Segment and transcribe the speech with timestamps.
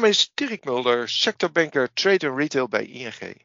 [0.00, 3.42] naam is Dirk Mulder, sectorbanker Trade Retail bij ING.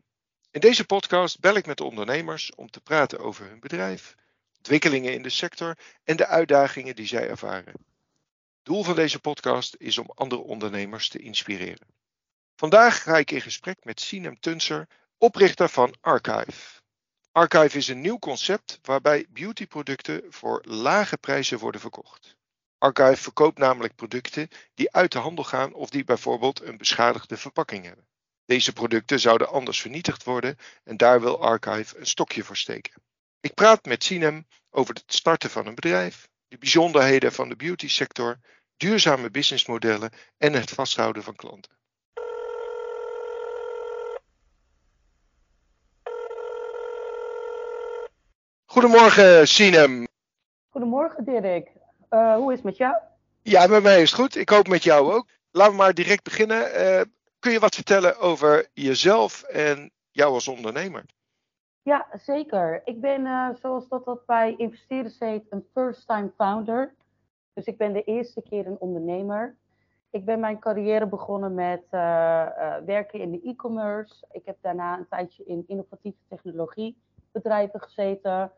[0.51, 4.15] In deze podcast bel ik met ondernemers om te praten over hun bedrijf,
[4.57, 7.73] ontwikkelingen in de sector en de uitdagingen die zij ervaren.
[8.63, 11.87] Doel van deze podcast is om andere ondernemers te inspireren.
[12.55, 14.87] Vandaag ga ik in gesprek met Sinem Tunser,
[15.17, 16.81] oprichter van Archive.
[17.31, 22.39] Archive is een nieuw concept waarbij beautyproducten voor lage prijzen worden verkocht.
[22.81, 27.85] Archive verkoopt namelijk producten die uit de handel gaan of die bijvoorbeeld een beschadigde verpakking
[27.85, 28.07] hebben.
[28.45, 33.01] Deze producten zouden anders vernietigd worden en daar wil Archive een stokje voor steken.
[33.39, 37.87] Ik praat met Sinem over het starten van een bedrijf, de bijzonderheden van de beauty
[37.87, 38.39] sector,
[38.77, 41.71] duurzame businessmodellen en het vasthouden van klanten.
[48.65, 50.07] Goedemorgen Sinem.
[50.69, 51.79] Goedemorgen Dirk.
[52.13, 52.95] Uh, hoe is het met jou?
[53.41, 54.35] Ja, met mij is het goed.
[54.35, 55.27] Ik hoop met jou ook.
[55.51, 56.57] Laten we maar direct beginnen.
[56.57, 57.01] Uh,
[57.39, 61.05] kun je wat vertellen over jezelf en jou als ondernemer?
[61.81, 62.81] Ja, zeker.
[62.85, 66.93] Ik ben, uh, zoals dat, dat bij investeerders heet, een first-time founder.
[67.53, 69.55] Dus ik ben de eerste keer een ondernemer.
[70.09, 71.83] Ik ben mijn carrière begonnen met
[72.85, 74.25] werken in de e-commerce.
[74.31, 78.51] Ik heb daarna een tijdje in innovatieve technologiebedrijven gezeten.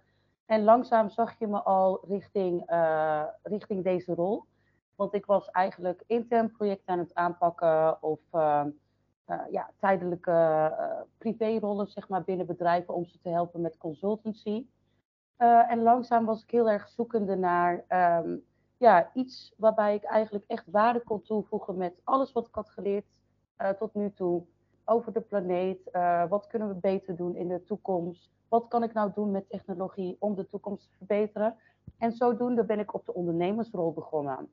[0.53, 4.45] En langzaam zag je me al richting, uh, richting deze rol.
[4.95, 8.65] Want ik was eigenlijk intern projecten aan het aanpakken of uh,
[9.27, 10.71] uh, ja, tijdelijke
[11.17, 14.65] privérollen zeg maar, binnen bedrijven om ze te helpen met consultancy.
[15.67, 17.83] en langzaam was ik heel erg zoekende naar
[18.23, 18.43] um,
[18.77, 23.05] ja, iets waarbij ik eigenlijk echt waarde kon toevoegen met alles wat ik had geleerd
[23.77, 24.45] tot nu toe
[24.85, 25.89] over de planeet.
[26.29, 28.29] wat kunnen we beter doen in de toekomst?
[28.49, 31.55] Wat kan ik nou doen met technologie om de toekomst te verbeteren?
[31.97, 34.49] En zodoende ben ik op de ondernemersrol begonnen.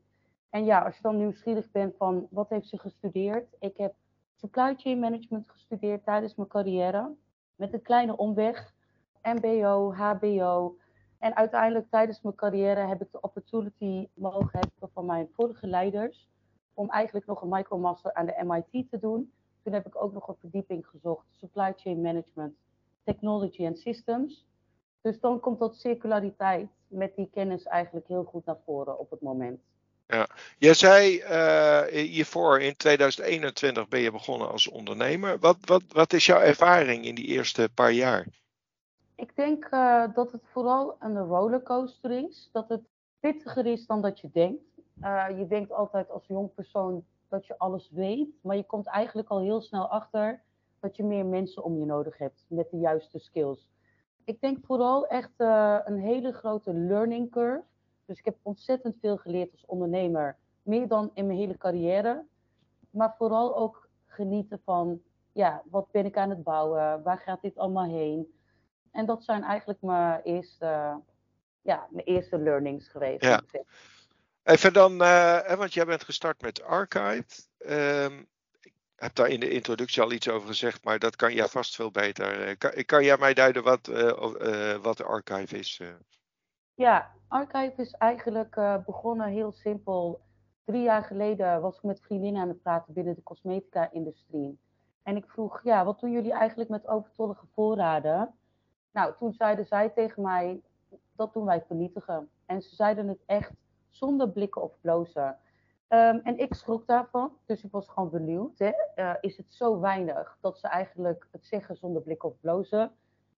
[0.51, 3.57] En ja, als je dan nieuwsgierig bent van wat heeft ze gestudeerd?
[3.59, 3.95] Ik heb
[4.37, 7.15] supply chain management gestudeerd tijdens mijn carrière.
[7.57, 8.75] Met een kleine omweg.
[9.23, 10.77] MBO, HBO.
[11.19, 16.29] En uiteindelijk tijdens mijn carrière heb ik de opportunity mogen hebben van mijn vorige leiders.
[16.75, 19.33] Om eigenlijk nog een micromaster aan de MIT te doen.
[19.71, 22.55] Toen heb ik ook nog een verdieping gezocht, supply chain management
[23.05, 24.47] technology en systems.
[25.01, 29.21] Dus dan komt dat circulariteit met die kennis eigenlijk heel goed naar voren op het
[29.21, 29.61] moment.
[30.07, 30.29] Ja,
[30.59, 35.39] jij zei uh, hiervoor in 2021 ben je begonnen als ondernemer.
[35.39, 38.27] Wat, wat, wat is jouw ervaring in die eerste paar jaar?
[39.15, 42.49] Ik denk uh, dat het vooral een rollercoaster is.
[42.53, 42.83] Dat het
[43.21, 44.63] pittiger is dan dat je denkt.
[45.03, 49.29] Uh, je denkt altijd als jong persoon dat je alles weet, maar je komt eigenlijk
[49.29, 50.43] al heel snel achter
[50.81, 53.69] dat je meer mensen om je nodig hebt met de juiste skills.
[54.25, 57.63] Ik denk vooral echt uh, een hele grote learning curve.
[58.05, 60.37] Dus ik heb ontzettend veel geleerd als ondernemer.
[60.63, 62.25] Meer dan in mijn hele carrière.
[62.91, 65.01] Maar vooral ook genieten van,
[65.33, 67.03] ja, wat ben ik aan het bouwen?
[67.03, 68.35] Waar gaat dit allemaal heen?
[68.91, 71.01] En dat zijn eigenlijk mijn eerste,
[71.63, 73.25] ja, mijn eerste learnings geweest.
[73.25, 73.43] Ja.
[74.43, 77.25] Even dan, uh, want jij bent gestart met Archive.
[77.59, 78.29] Um,
[78.97, 81.91] heb daar in de introductie al iets over gezegd, maar dat kan jij vast veel
[81.91, 82.49] beter.
[82.49, 85.83] Eh, kan, kan jij mij duiden wat, uh, wat de archive is?
[86.75, 90.21] Ja, archive is eigenlijk begonnen heel simpel.
[90.65, 94.59] Drie jaar geleden was ik met vriendinnen aan het praten binnen de cosmetica-industrie.
[95.03, 98.35] En ik vroeg, ja, wat doen jullie eigenlijk met overtollige voorraden?
[98.93, 100.61] Nou, toen zeiden zij tegen mij,
[101.17, 102.31] dat doen wij vernietigen.
[102.47, 103.53] En ze zeiden het echt
[103.91, 105.37] zonder blikken of blozen.
[105.89, 108.59] Um, en ik schrok daarvan, dus ik was gewoon benieuwd.
[108.59, 108.73] Hè?
[108.97, 112.93] Uh, is het zo weinig dat ze eigenlijk het zeggen zonder blik of blozen?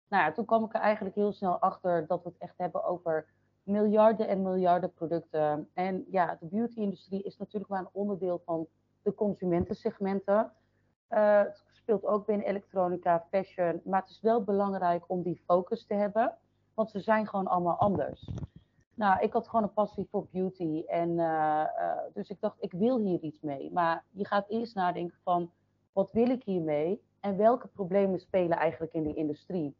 [0.09, 2.85] Nou ja, toen kwam ik er eigenlijk heel snel achter dat we het echt hebben
[2.85, 3.27] over
[3.63, 5.69] miljarden en miljarden producten.
[5.75, 8.67] En ja, de beauty-industrie is natuurlijk maar een onderdeel van
[9.03, 10.53] de consumentensegmenten.
[11.11, 13.81] Uh, het speelt ook binnen elektronica, fashion.
[13.84, 16.39] Maar het is wel belangrijk om die focus te hebben,
[16.75, 18.31] want ze zijn gewoon allemaal anders.
[19.03, 20.83] Nou, ik had gewoon een passie voor beauty.
[20.87, 23.72] En uh, uh, dus ik dacht, ik wil hier iets mee.
[23.72, 25.51] Maar je gaat eerst nadenken van,
[25.93, 27.03] wat wil ik hiermee?
[27.21, 29.77] En welke problemen spelen eigenlijk in die industrie?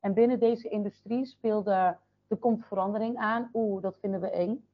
[0.00, 1.96] En binnen deze industrie speelde,
[2.28, 3.50] er komt verandering aan.
[3.52, 4.68] Oeh, dat vinden we eng.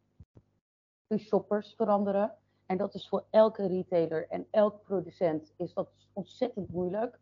[1.06, 2.34] De shoppers veranderen.
[2.66, 7.18] En dat is voor elke retailer en elk producent is dat ontzettend moeilijk.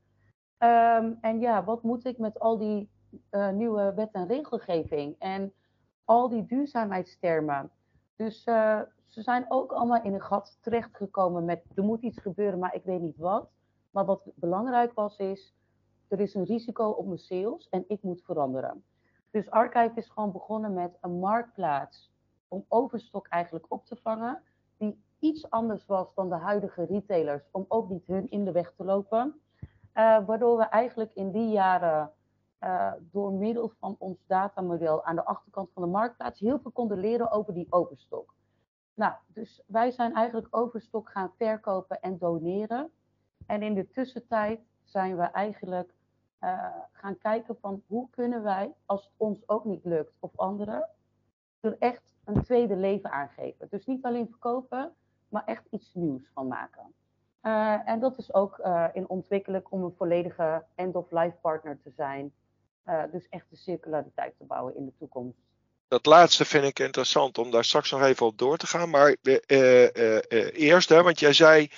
[0.58, 2.90] Um, en ja, wat moet ik met al die
[3.30, 5.16] uh, nieuwe wet en regelgeving?
[5.18, 5.52] En
[6.04, 7.70] al die duurzaamheidstermen.
[8.16, 12.58] Dus uh, ze zijn ook allemaal in een gat terechtgekomen met er moet iets gebeuren,
[12.58, 13.48] maar ik weet niet wat.
[13.90, 15.54] Maar wat belangrijk was is,
[16.08, 18.84] er is een risico op mijn sales en ik moet veranderen.
[19.30, 22.12] Dus Archive is gewoon begonnen met een marktplaats
[22.48, 24.42] om overstok eigenlijk op te vangen,
[24.76, 28.72] die iets anders was dan de huidige retailers, om ook niet hun in de weg
[28.76, 29.40] te lopen.
[29.94, 32.12] Uh, waardoor we eigenlijk in die jaren
[32.64, 36.98] uh, door middel van ons datamodel aan de achterkant van de marktplaats heel veel konden
[36.98, 38.34] leren over die overstok.
[38.94, 42.90] Nou, dus wij zijn eigenlijk overstok gaan verkopen en doneren.
[43.46, 45.94] En in de tussentijd zijn we eigenlijk
[46.40, 50.88] uh, gaan kijken van hoe kunnen wij, als het ons ook niet lukt of anderen,
[51.60, 53.68] er echt een tweede leven aangeven.
[53.70, 54.92] Dus niet alleen verkopen,
[55.28, 56.94] maar echt iets nieuws van maken.
[57.42, 62.32] Uh, en dat is ook uh, in ontwikkelen om een volledige end-of-life partner te zijn.
[62.86, 65.38] Uh, dus echt de circulariteit te bouwen in de toekomst.
[65.88, 68.90] Dat laatste vind ik interessant om daar straks nog even op door te gaan.
[68.90, 69.16] Maar
[70.52, 71.70] eerst, hè, want jij zei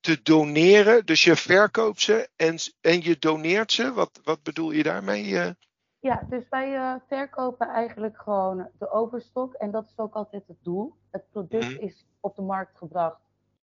[0.00, 3.92] te doneren, dus je verkoopt ze en, en je doneert ze.
[3.92, 5.54] Wat, wat bedoel je daarmee?
[6.02, 10.56] Ja, dus wij uh, verkopen eigenlijk gewoon de overstok en dat is ook altijd het
[10.62, 10.94] doel.
[11.10, 11.88] Het product mm.
[11.88, 13.20] is op de markt gebracht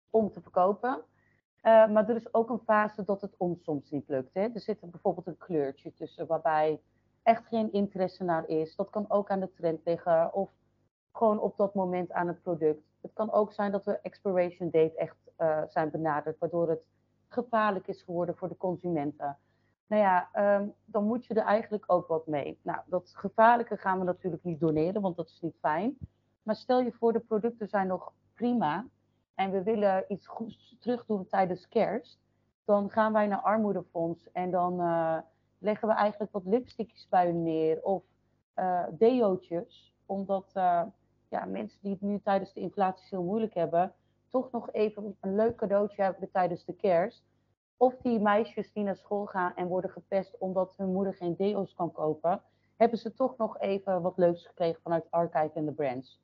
[0.10, 1.04] om te verkopen.
[1.66, 4.34] Uh, maar er is ook een fase dat het ons soms niet lukt.
[4.34, 4.42] Hè?
[4.42, 6.82] Er zit bijvoorbeeld een kleurtje tussen waarbij
[7.24, 8.76] echt geen interesse naar is.
[8.76, 10.50] Dat kan ook aan de trend liggen of
[11.12, 12.84] gewoon op dat moment aan het product.
[13.02, 16.82] Het kan ook zijn dat we expiration date echt uh, zijn benaderd, waardoor het
[17.28, 19.38] gevaarlijk is geworden voor de consumenten.
[19.88, 20.30] Nou ja,
[20.60, 22.60] um, dan moet je er eigenlijk ook wat mee.
[22.62, 25.98] Nou, dat gevaarlijke gaan we natuurlijk niet doneren, want dat is niet fijn.
[26.44, 28.86] Maar stel je voor, de producten zijn nog prima
[29.36, 32.20] en we willen iets goeds terug doen tijdens kerst.
[32.66, 35.18] Dan gaan wij naar armoedefonds en dan uh,
[35.58, 38.04] leggen we eigenlijk wat lipstickjes bij hun neer of
[38.56, 39.62] uh.
[40.06, 40.82] Omdat uh,
[41.30, 43.94] ja, mensen die het nu tijdens de inflatie heel moeilijk hebben,
[44.30, 47.24] toch nog even een leuk cadeautje hebben tijdens de kerst.
[47.78, 51.74] Of die meisjes die naar school gaan en worden gepest omdat hun moeder geen deo's
[51.74, 52.42] kan kopen,
[52.78, 56.22] hebben ze toch nog even wat leuks gekregen vanuit Archive en de brands.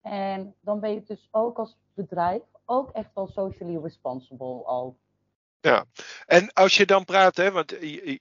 [0.00, 4.96] En dan ben je dus ook als bedrijf ook echt wel socially responsible al.
[5.60, 5.84] Ja,
[6.26, 7.70] en als je dan praat, hè, want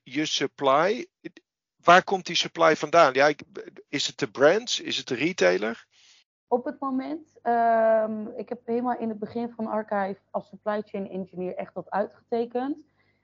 [0.04, 1.07] je, supply,
[1.84, 3.13] waar komt die supply vandaan?
[3.13, 3.34] Ja,
[3.90, 4.80] is het de brands?
[4.80, 5.88] Is het de retailer?
[6.48, 11.10] Op het moment, um, ik heb helemaal in het begin van Archive als supply chain
[11.10, 12.78] engineer echt dat uitgetekend.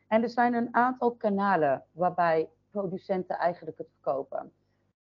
[0.07, 4.51] En er zijn een aantal kanalen waarbij producenten eigenlijk het verkopen.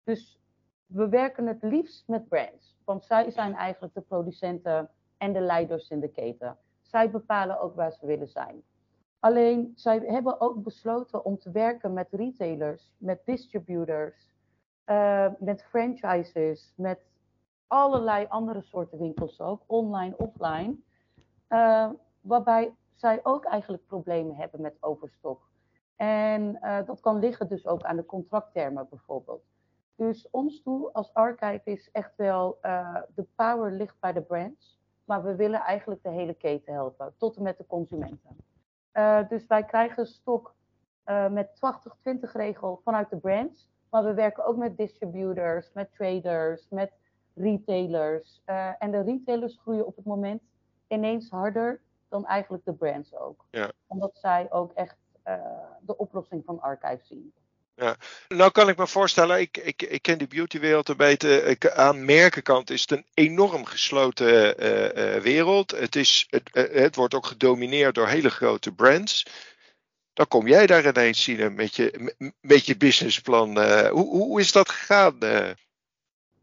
[0.05, 0.38] Dus
[0.87, 2.76] we werken het liefst met brands.
[2.85, 4.91] Want zij zijn eigenlijk de producenten
[5.23, 6.57] en de leiders in de keten.
[6.81, 8.63] Zij bepalen ook waar ze willen zijn.
[9.19, 14.35] Alleen zij hebben ook besloten om te werken met retailers, met distributors,
[14.87, 17.01] uh, met franchises, met
[17.67, 20.77] allerlei andere soorten winkels ook, online, offline.
[21.49, 21.91] Uh,
[22.21, 25.49] waarbij zij ook eigenlijk problemen hebben met overstok.
[25.97, 29.43] En uh, dat kan liggen dus ook aan de contracttermen bijvoorbeeld.
[29.97, 32.59] Dus ons doel als archive is echt wel,
[33.15, 34.81] de power ligt bij de brands.
[35.04, 38.37] Maar we willen eigenlijk de hele keten helpen, tot en met de consumenten.
[38.93, 40.54] Uh, dus wij krijgen stok
[41.06, 43.70] uh, met 80-20 regel vanuit de brands.
[43.90, 46.93] Maar we werken ook met distributors, met traders, met
[47.34, 48.43] retailers.
[48.46, 50.43] Uh, en de retailers groeien op het moment
[50.88, 53.46] ineens harder dan eigenlijk de brands ook.
[53.50, 53.72] Ja.
[53.87, 54.96] Omdat zij ook echt
[55.81, 57.32] de oplossing van archive zien.
[57.75, 57.97] Ja,
[58.29, 61.43] nou kan ik me voorstellen, ik, ik, ik ken die beautywereld een beetje.
[61.43, 65.71] Ik, aan merkenkant is het een enorm gesloten uh, uh, wereld.
[65.71, 69.26] Het, is, het, uh, het wordt ook gedomineerd door hele grote brands.
[70.12, 73.59] Dan kom jij daar ineens zien met je, met je businessplan.
[73.88, 75.19] hoe, hoe is dat gegaan?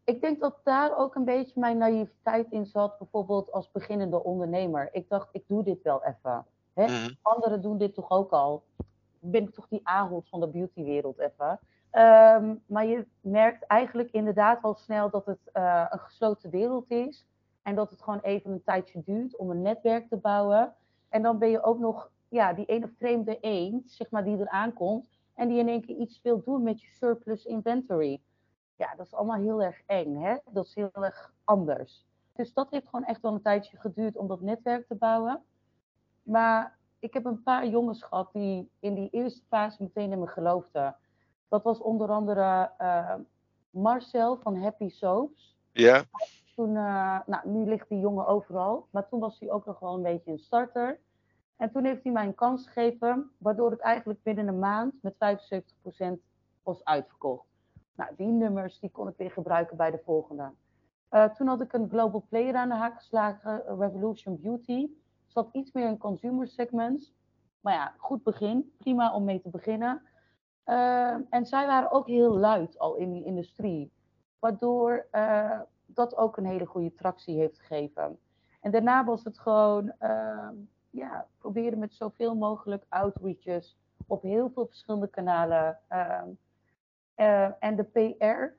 [0.04, 4.88] Ik denk dat daar ook een beetje mijn naïviteit in zat, bijvoorbeeld als beginnende ondernemer.
[4.92, 6.46] Ik dacht, ik doe dit wel even.
[6.74, 6.86] Hè?
[6.86, 7.16] Mm.
[7.22, 8.64] Anderen doen dit toch ook al
[9.20, 11.60] ben ik toch die Ahold van de beautywereld even.
[11.92, 17.26] Um, maar je merkt eigenlijk inderdaad al snel dat het uh, een gesloten wereld is.
[17.62, 20.74] En dat het gewoon even een tijdje duurt om een netwerk te bouwen.
[21.08, 24.48] En dan ben je ook nog ja, die ene vreemde eend, zeg maar, die er
[24.48, 25.08] aankomt.
[25.34, 28.20] En die in één keer iets wil doen met je surplus inventory.
[28.76, 30.36] Ja, dat is allemaal heel erg eng, hè?
[30.50, 32.06] Dat is heel erg anders.
[32.32, 35.42] Dus dat heeft gewoon echt wel een tijdje geduurd om dat netwerk te bouwen.
[36.22, 40.26] Maar ik heb een paar jongens gehad die in die eerste fase meteen in me
[40.26, 40.96] geloofden.
[41.48, 43.14] Dat was onder andere uh,
[43.70, 45.58] Marcel van Happy Soaps.
[45.72, 46.04] Ja.
[46.54, 49.94] Toen, uh, nou, nu ligt die jongen overal, maar toen was hij ook nog wel
[49.94, 51.00] een beetje een starter.
[51.56, 55.14] En toen heeft hij mij een kans gegeven, waardoor het eigenlijk binnen een maand met
[55.14, 55.16] 75%
[56.62, 57.46] was uitverkocht.
[57.94, 60.50] Nou, die nummers die kon ik weer gebruiken bij de volgende.
[61.10, 64.88] Uh, toen had ik een global player aan de haak geslagen, Revolution Beauty
[65.30, 67.12] zat iets meer in consumer segments.
[67.60, 68.72] Maar ja, goed begin.
[68.78, 70.02] Prima om mee te beginnen.
[70.66, 73.92] Uh, en zij waren ook heel luid al in die industrie.
[74.38, 78.18] Waardoor uh, dat ook een hele goede tractie heeft gegeven.
[78.60, 80.54] En daarna was het gewoon ehm,
[80.90, 85.78] ja, proberen met zoveel mogelijk outreaches op heel veel verschillende kanalen.
[85.88, 86.28] ehm,
[87.14, 88.56] eh, en de PR,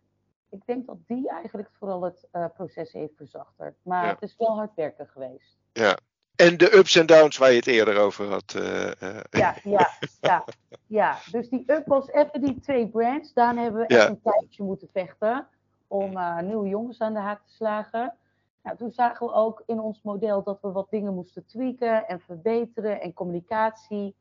[0.55, 3.75] ik denk dat die eigenlijk vooral het eh, proces heeft verzachterd.
[3.83, 4.11] Maar Ja.
[4.11, 5.57] het is wel hard werken geweest.
[5.73, 5.97] Ja.
[6.41, 8.53] En de ups en downs waar je het eerder over had.
[8.55, 9.87] eh, eh, Ja, ja,
[10.21, 10.45] ja,
[10.87, 11.17] ja.
[11.31, 13.33] Dus die up was even die twee brands.
[13.33, 13.99] Daarna hebben we Ja.
[13.99, 15.47] echt een tijdje moeten vechten
[15.87, 18.15] om eh, nieuwe jongens aan de haak te slagen.
[18.63, 22.19] Nou, toen zagen we ook in ons model dat we wat dingen moesten tweaken en
[22.19, 24.15] verbeteren en communicatie.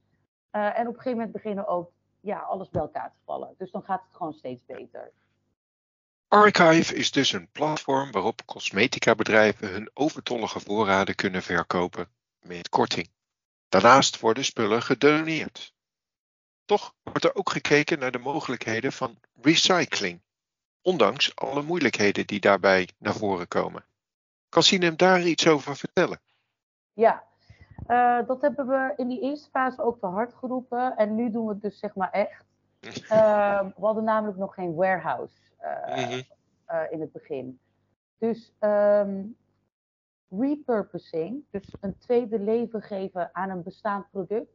[0.51, 3.55] En op een gegeven moment beginnen ook ja, alles bij elkaar te vallen.
[3.59, 5.11] Dus dan gaat het gewoon steeds beter.
[6.33, 12.09] Archive is dus een platform waarop cosmetica bedrijven hun overtollige voorraden kunnen verkopen
[12.43, 13.11] met korting.
[13.69, 15.75] Daarnaast worden spullen gedoneerd.
[16.65, 20.21] Toch wordt er ook gekeken naar de mogelijkheden van recycling,
[20.83, 23.85] ondanks alle moeilijkheden die daarbij naar voren komen.
[24.49, 26.21] Kan Sinem daar iets over vertellen?
[26.93, 27.25] Ja,
[27.87, 30.97] eh, dat hebben we in die eerste fase ook te hard geroepen.
[30.97, 32.45] En nu doen we het dus zeg maar echt.
[33.09, 36.21] Eh, we hadden namelijk nog geen warehouse eh, Mhm.
[36.65, 37.61] eh, in het begin.
[38.19, 39.23] Dus ehm,
[40.29, 44.53] repurposing, dus een tweede leven geven aan een bestaand product.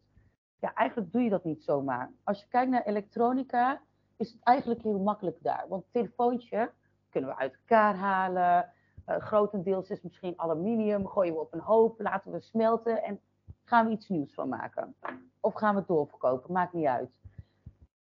[0.60, 2.12] Ja, eigenlijk doe je dat niet zomaar.
[2.24, 3.82] Als je kijkt naar elektronica,
[4.18, 5.66] is het eigenlijk heel makkelijk daar.
[5.68, 6.72] Want een telefoontje
[7.10, 8.70] kunnen we uit elkaar halen.
[9.06, 13.20] Eh, grotendeels is misschien aluminium, gooien we op een hoop, laten we smelten en
[13.64, 14.96] gaan we iets nieuws van maken.
[15.40, 17.10] Of gaan we het doorverkopen, maakt niet uit.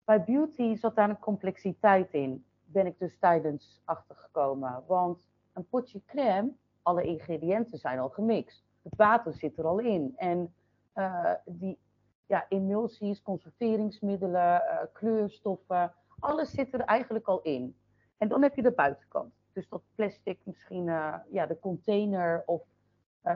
[0.04, 4.84] Bij beauty zat daar een complexiteit in, ben ik dus tijdens achtergekomen.
[4.86, 6.52] Want een potje crème,
[6.82, 8.64] alle ingrediënten zijn al gemixt.
[8.82, 10.12] Het water zit er al in.
[10.16, 10.54] En
[10.92, 11.78] eh, die
[12.26, 17.76] ja, emulsies, conserveringsmiddelen, eh, kleurstoffen, alles zit er eigenlijk al in.
[18.18, 19.32] En dan heb je de buitenkant.
[19.52, 22.62] Dus dat plastic, misschien eh, ja, de container of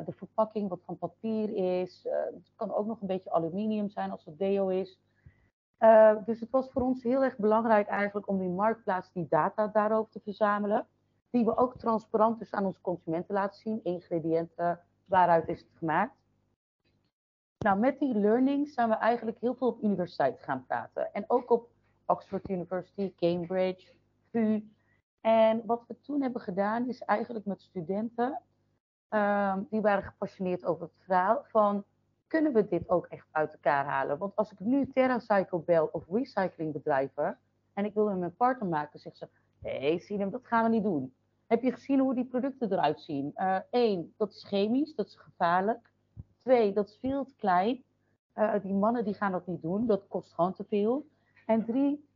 [0.05, 2.07] de verpakking wat van papier is.
[2.35, 4.99] Het kan ook nog een beetje aluminium zijn als het deo is.
[5.79, 9.67] Eh, dus het was voor ons heel erg belangrijk eigenlijk om die marktplaats, die data
[9.67, 10.87] daarover te verzamelen.
[11.31, 13.85] Die we ook transparant dus aan onze consumenten laten zien.
[13.85, 16.17] Ingrediënten, waaruit is het gemaakt.
[17.59, 21.13] Nou, met die learning zijn we eigenlijk heel veel op universiteit gaan praten.
[21.13, 21.69] En ook op
[22.07, 23.93] Oxford University, Cambridge,
[24.31, 24.69] VU.
[25.21, 28.43] En wat we toen hebben gedaan is eigenlijk met studenten,
[29.09, 31.85] ehm, die waren gepassioneerd over het verhaal van,
[32.29, 34.19] kunnen we dit ook echt uit elkaar halen?
[34.19, 37.39] Want als ik nu TerraCycle bel of recyclingbedrijven
[37.73, 40.83] en ik wil met mijn partner maken, zeggen ze, nee Sinem, dat gaan we niet
[40.83, 41.15] doen.
[41.47, 43.33] Heb je gezien hoe die producten eruit zien?
[43.71, 45.91] Eén, dat is chemisch, dat is gevaarlijk.
[46.43, 47.83] Twee, dat is veel te klein.
[48.39, 51.07] Eh, die mannen die gaan dat niet doen, dat kost gewoon te veel.
[51.47, 52.09] En drie,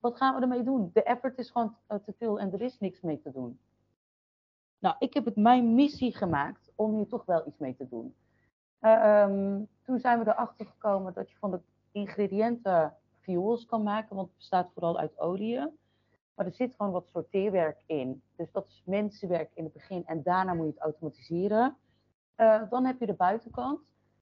[0.00, 0.90] wat gaan we ermee doen?
[0.92, 3.58] De effort is gewoon eh, te veel en er is niks mee te doen.
[4.78, 8.14] Nou, ik heb het mijn missie gemaakt om hier toch wel iets mee te doen.
[8.78, 11.60] Eh, ehm, toen zijn we erachter gekomen dat je van de
[11.92, 15.70] ingrediënten fuels kan maken, want het bestaat vooral uit oliën.
[16.34, 18.22] Maar er zit gewoon wat sorteerwerk in.
[18.36, 21.76] Dus dat is mensenwerk in het begin en daarna moet je het automatiseren.
[22.34, 23.80] Eh, dan heb je de buitenkant.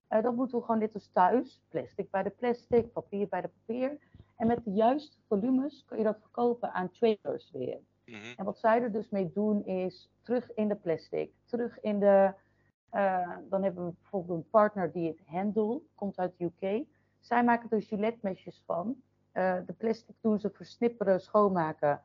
[0.09, 3.49] Eh, dan moeten we gewoon net als thuis, plastic bij de plastic, papier bij de
[3.49, 3.99] papier.
[4.37, 7.79] En met de juiste volumes kun je dat verkopen aan traders weer.
[8.05, 8.33] Mhm.
[8.37, 12.35] En wat zij er dus mee doen is terug in de plastic, terug in de.
[12.97, 16.85] Eh, dan hebben we bijvoorbeeld een partner die het Handle, komt uit UK.
[17.21, 18.97] Zij maken er Gillette-mesjes van.
[19.33, 22.03] Eh, de plastic doen ze versnipperen, schoonmaken.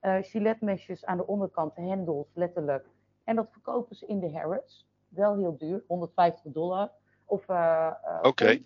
[0.00, 2.86] Eh Gillette-mesjes aan de onderkant, de handles letterlijk.
[3.24, 4.88] En dat verkopen ze in de Harrods.
[5.08, 6.90] Wel heel duur, 150 dollar.
[7.24, 7.48] Of,
[8.22, 8.58] Oké.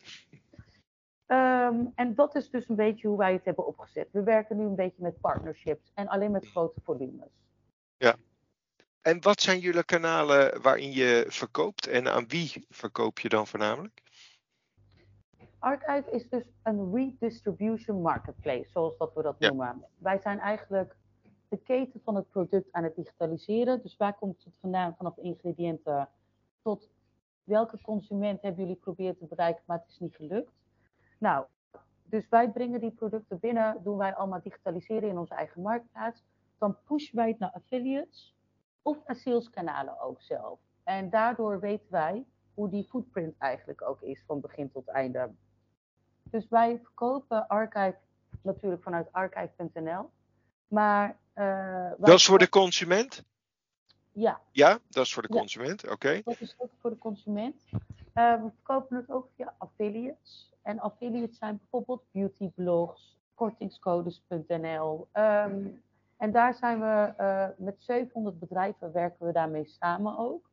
[1.27, 4.09] Ehm, en dat is dus een beetje hoe wij het hebben opgezet.
[4.13, 7.47] We werken nu een beetje met partnerships en alleen met grote volumes.
[9.09, 14.03] En wat zijn jullie kanalen waarin je verkoopt en aan wie verkoop je dan voornamelijk?
[15.59, 19.49] Archive is dus een redistribution marketplace, zoals dat we dat Ja.
[19.49, 19.85] noemen.
[19.99, 20.97] Wij zijn eigenlijk
[21.49, 23.83] de keten van het product aan het digitaliseren.
[23.83, 26.09] Dus waar komt het vandaan vanaf de ingrediënten
[26.63, 26.91] tot
[27.45, 30.53] welke consument hebben jullie geprobeerd te bereiken, maar het is niet gelukt.
[31.19, 31.47] Nou,
[32.05, 36.25] dus wij brengen die producten binnen, doen wij allemaal digitaliseren in onze eigen marktplaats.
[36.59, 38.37] Dan pushen wij het naar affiliates
[38.83, 40.59] of naar saleskanalen ook zelf.
[40.85, 45.31] En daardoor weten wij hoe die footprint eigenlijk ook is van begin tot einde.
[46.23, 47.97] Dus wij verkopen Archive
[48.43, 50.11] natuurlijk vanuit archive.nl.
[50.69, 53.25] Maar eh, Dat is voor de consument?
[54.13, 55.39] Ja, Ja, dat is voor de Ja.
[55.39, 55.91] consument.
[55.91, 56.21] Oké.
[56.25, 57.63] dat is ook voor de consument.
[58.13, 60.53] Eh, we verkopen het ook via affiliates.
[60.63, 65.09] En affiliates zijn bijvoorbeeld beautyblogs, kortingscodes.nl.
[66.19, 70.51] en daar zijn we eh, met 700 bedrijven werken we daarmee samen ook.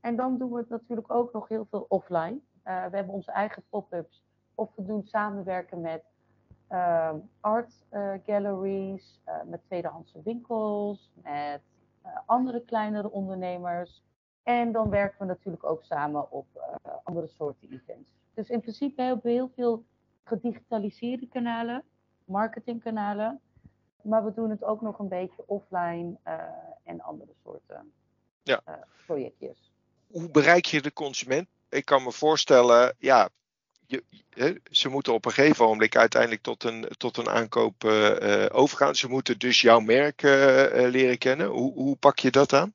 [0.00, 2.38] En dan doen we het natuurlijk ook nog heel veel offline.
[2.62, 6.04] we hebben onze eigen pop-ups of we doen samenwerken met
[7.40, 7.86] art
[8.24, 11.62] galleries, met tweedehandse winkels, met
[12.26, 14.02] andere kleinere ondernemers.
[14.42, 16.46] En dan werken we natuurlijk ook samen op
[17.02, 18.12] andere soorten events.
[18.34, 19.84] Dus in principe hebben we heel veel
[20.24, 21.84] gedigitaliseerde kanalen,
[22.24, 23.40] marketingkanalen.
[24.02, 26.34] Maar we doen het ook nog een beetje offline uh,
[26.84, 27.92] en andere soorten
[28.42, 28.60] ja.
[28.68, 28.74] uh,
[29.06, 29.72] projectjes.
[30.10, 31.48] Hoe bereik je de consument?
[31.68, 33.28] Ik kan me voorstellen, ja,
[33.86, 34.02] je,
[34.70, 38.94] ze moeten op een gegeven moment uiteindelijk tot een, tot een aankoop uh, overgaan.
[38.94, 41.46] Ze moeten dus jouw merk leren kennen.
[41.46, 42.74] Hoe, hoe pak je dat aan?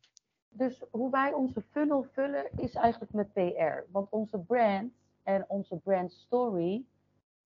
[0.50, 3.92] Dus hoe wij onze funnel vullen is eigenlijk met PR.
[3.92, 6.86] Want onze brand en onze brand story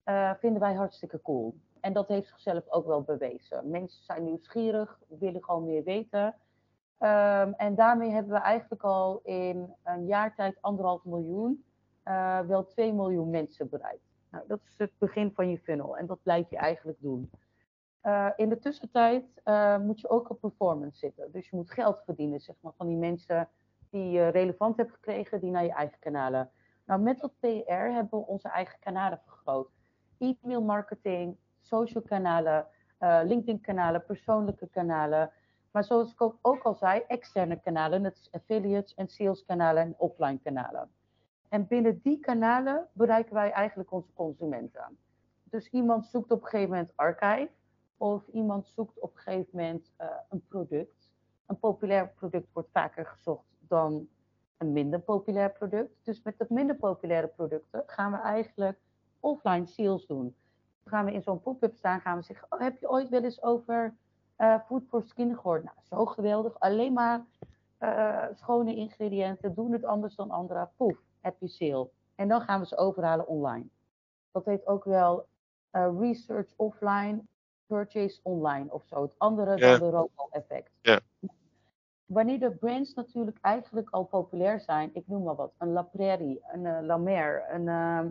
[0.04, 1.54] uh, vinden wij hartstikke cool.
[1.80, 3.70] En dat heeft zichzelf ook wel bewezen.
[3.70, 6.26] Mensen zijn nieuwsgierig, willen gewoon meer weten.
[7.00, 11.64] Um, en daarmee hebben we eigenlijk al in een jaar tijd anderhalf miljoen,
[12.04, 14.02] uh, wel 2 miljoen mensen bereikt.
[14.30, 17.30] Nou, dat is het begin van je funnel en dat blijf je eigenlijk doen.
[18.02, 21.32] Uh, in de tussentijd uh, moet je ook op performance zitten.
[21.32, 23.48] Dus je moet geld verdienen, zeg maar, van die mensen
[23.90, 26.50] die je relevant hebt gekregen, die naar je eigen kanalen.
[26.84, 29.70] Nou, met dat PR hebben we onze eigen kanalen vergroot
[30.18, 31.36] e-mail marketing,
[31.68, 32.66] social kanalen,
[33.00, 35.30] uh, LinkedIn kanalen, persoonlijke kanalen.
[35.70, 39.94] Maar zoals ik ook, al zei, externe kanalen, net als affiliates en sales kanalen en
[39.96, 40.90] offline kanalen.
[41.48, 44.98] En binnen die kanalen bereiken wij eigenlijk onze consumenten.
[45.44, 47.50] Dus iemand zoekt op een gegeven moment archive,
[47.96, 51.10] of iemand zoekt op een gegeven moment uh, een product.
[51.46, 54.08] Een populair product wordt vaker gezocht dan
[54.56, 56.04] een minder populair product.
[56.04, 58.78] Dus met de minder populaire producten gaan we eigenlijk
[59.20, 60.36] offline sales doen.
[60.88, 63.42] Gaan we in zo'n pop-up staan, gaan we zeggen, oh, heb je ooit wel eens
[63.42, 63.94] over
[64.38, 65.64] uh, food for skin gehoord?
[65.64, 66.60] Nou, zo geweldig.
[66.60, 67.24] Alleen maar
[67.80, 70.70] uh, schone ingrediënten, doen het anders dan anderen.
[70.76, 71.90] Poef, heb je sale.
[72.14, 73.66] En dan gaan we ze overhalen online.
[74.32, 75.26] Dat heet ook wel
[75.72, 77.22] uh, research offline,
[77.66, 79.02] purchase online of zo.
[79.02, 80.70] Het andere dan de ROCO-effect.
[80.80, 81.00] Ja.
[82.06, 86.40] Wanneer de brands natuurlijk eigenlijk al populair zijn, ik noem maar wat, een La Prairie,
[86.52, 88.08] een uh, La Mer, een ehm,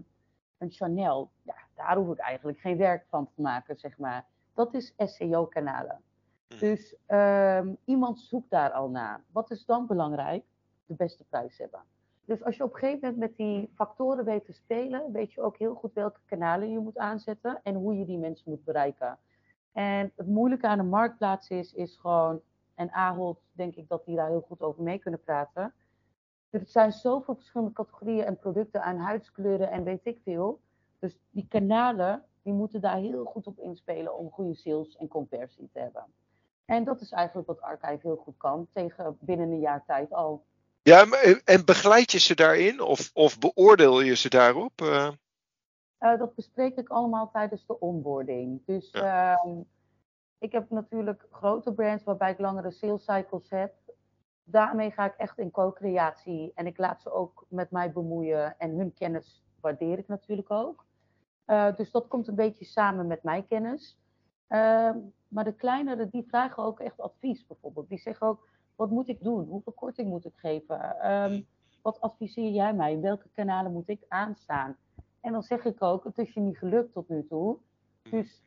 [0.57, 4.25] een Chanel, ja, daar hoef ik eigenlijk geen werk van te maken, zeg maar.
[4.53, 6.01] Dat is SEO-kanalen.
[6.47, 6.57] Hm.
[6.57, 9.23] Dus um, iemand zoekt daar al naar.
[9.31, 10.43] Wat is dan belangrijk?
[10.85, 11.81] De beste prijs hebben.
[12.25, 15.41] Dus als je op een gegeven moment met die factoren weet te spelen, weet je
[15.41, 19.17] ook heel goed welke kanalen je moet aanzetten en hoe je die mensen moet bereiken.
[19.71, 22.41] En het moeilijke aan een marktplaats is, is gewoon,
[22.75, 25.73] en Ahold denk ik dat die daar heel goed over mee kunnen praten,
[26.49, 30.61] er zijn zoveel verschillende categorieën en producten aan huidskleuren en weet ik veel.
[30.99, 35.69] Dus die kanalen, die moeten daar heel goed op inspelen om goede sales en conversie
[35.73, 36.05] te hebben.
[36.65, 40.45] En dat is eigenlijk wat Archive heel goed kan, tegen binnen een jaar tijd al.
[40.81, 41.05] Ja,
[41.43, 44.81] en begeleid je ze daarin of, of beoordeel je ze daarop?
[44.81, 45.09] Uh...
[45.99, 48.61] Uh, dat bespreek ik allemaal tijdens de onboarding.
[48.65, 49.39] Dus ja.
[49.45, 49.57] uh,
[50.39, 53.73] ik heb natuurlijk grote brands waarbij ik langere sales cycles heb
[54.49, 56.51] daarmee ga ik echt in co-creatie.
[56.55, 58.57] En ik laat ze ook met mij bemoeien.
[58.57, 60.85] En hun kennis waardeer ik natuurlijk ook.
[61.47, 63.99] Uh, dus dat komt een beetje samen met mijn kennis.
[64.49, 64.91] Uh,
[65.27, 67.89] maar de kleinere, die vragen ook echt advies bijvoorbeeld.
[67.89, 69.45] Die zeggen ook, wat moet ik doen?
[69.45, 71.11] Hoeveel korting moet ik geven?
[71.11, 71.47] Um,
[71.81, 72.99] wat adviseer jij mij?
[72.99, 74.77] Welke kanalen moet ik aanstaan?
[75.21, 77.57] En dan zeg ik ook, het is je niet gelukt tot nu toe.
[78.09, 78.43] Dus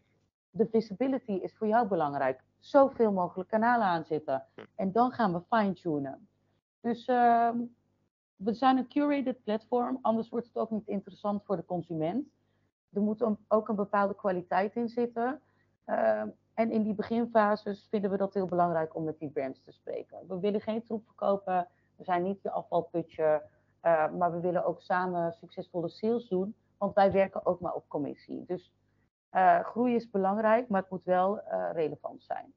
[0.51, 4.45] de visibility is voor jou belangrijk zoveel mogelijk kanalen aanzetten.
[4.75, 6.29] En dan gaan we fine-tunen.
[6.81, 7.51] Dus uh,
[8.37, 12.29] we zijn een curated platform, anders wordt het ook niet interessant voor de consument.
[12.93, 15.41] Er moet ook een bepaalde kwaliteit in zitten.
[15.87, 16.23] Uh,
[16.55, 20.19] en in die beginfases vinden we dat heel belangrijk om met die brands te spreken.
[20.29, 23.43] We willen geen troep verkopen, we zijn niet je afvalputje,
[23.83, 27.89] uh, maar we willen ook samen succesvolle sales doen, want wij werken ook maar op
[27.89, 28.45] commissie.
[28.47, 28.73] Dus
[29.33, 32.55] uh, groei is belangrijk, maar het moet wel uh, relevant zijn.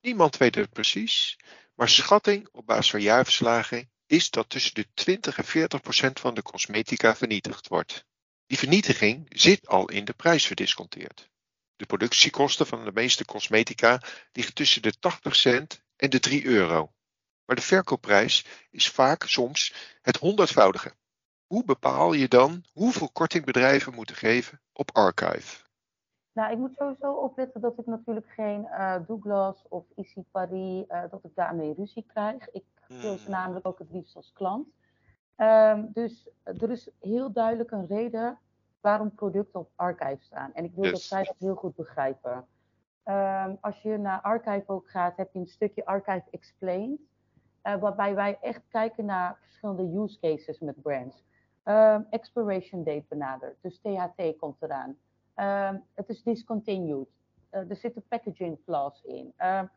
[0.00, 1.38] Niemand weet het precies,
[1.74, 6.34] maar schatting op basis van jaarverslagen is dat tussen de 20 en 40 procent van
[6.34, 8.04] de cosmetica vernietigd wordt.
[8.46, 11.30] Die vernietiging zit al in de prijs verdisconteerd.
[11.76, 16.92] De productiekosten van de meeste cosmetica liggen tussen de 80 cent en de 3 euro.
[17.44, 20.94] Maar de verkoopprijs is vaak soms het honderdvoudige.
[21.46, 25.69] Hoe bepaal je dan hoeveel korting bedrijven moeten geven op archive?
[26.40, 31.02] Nou, ik moet sowieso opletten dat ik natuurlijk geen uh, Douglas of Issy Paris, uh,
[31.10, 32.50] dat ik daarmee ruzie krijg.
[32.50, 33.30] Ik wil ze hmm.
[33.30, 34.68] namelijk ook het liefst als klant.
[35.36, 38.38] Um, dus er is heel duidelijk een reden
[38.80, 40.54] waarom producten op Archive staan.
[40.54, 40.92] En ik wil yes.
[40.92, 42.46] dat zij dat heel goed begrijpen.
[43.04, 47.00] Um, als je naar Archive ook gaat, heb je een stukje Archive Explained.
[47.62, 51.24] waarbij wij echt kijken naar verschillende use cases met brands.
[51.64, 54.98] Um, expiration date benaderd, dus THT komt eraan.
[55.36, 57.08] Um, het is discontinued.
[57.50, 59.32] Uh, er zitten packaging flaws in.
[59.38, 59.70] Um,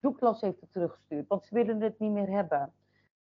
[0.00, 2.72] Douglas heeft het teruggestuurd, want ze willen het niet meer hebben.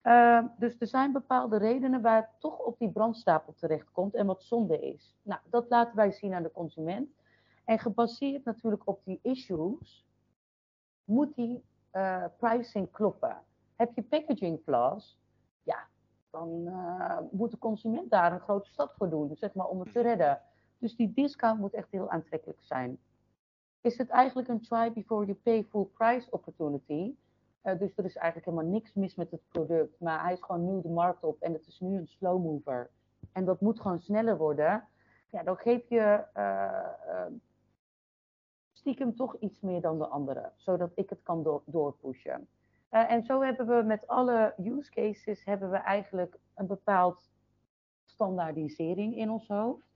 [0.03, 4.43] Uh, dus er zijn bepaalde redenen waar het toch op die brandstapel terechtkomt en wat
[4.43, 5.17] zonde is.
[5.23, 7.09] Nou, dat laten wij zien aan de consument.
[7.65, 10.07] En gebaseerd natuurlijk op die issues,
[11.05, 13.37] moet die uh, pricing kloppen.
[13.77, 15.19] Heb je packaging flaws,
[15.63, 15.89] ja,
[16.31, 19.93] dan uh, moet de consument daar een grote stap voor doen, zeg maar, om het
[19.93, 20.41] te redden.
[20.81, 22.99] Dus die discount moet echt heel aantrekkelijk zijn.
[23.81, 27.15] Is het eigenlijk een try before you pay full price opportunity?
[27.63, 30.75] Uh, dus er is eigenlijk helemaal niks mis met het product, maar hij is gewoon
[30.75, 32.91] nu de markt op en het is nu een slow mover.
[33.33, 34.89] En dat moet gewoon sneller worden.
[35.31, 37.27] Ja, dan geef je uh,
[38.73, 42.49] stiekem toch iets meer dan de andere, zodat ik het kan do doorpushen.
[42.89, 47.31] En zo hebben we met alle use cases hebben we eigenlijk een bepaald
[48.05, 49.90] standaardisering in ons hoofd.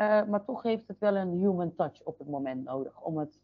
[0.00, 3.38] Uh, maar toch heeft het wel een human touch op het moment nodig om het,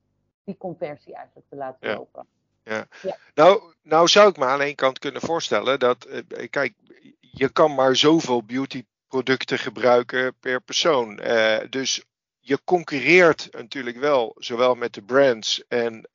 [0.44, 1.94] die conversie eigenlijk te laten ja.
[1.94, 2.26] lopen.
[2.62, 2.86] Ja.
[3.02, 3.16] ja.
[3.34, 6.74] Nou, nou zou ik me aan één kant kunnen voorstellen dat, uh, kijk,
[7.20, 11.20] je kan maar zoveel beautyproducten gebruiken per persoon.
[11.22, 12.04] Uh, dus
[12.40, 16.08] je concurreert natuurlijk wel, zowel met de brands en